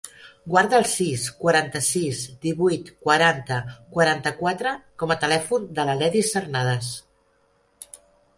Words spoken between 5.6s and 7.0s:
de l'Aledis Cernadas.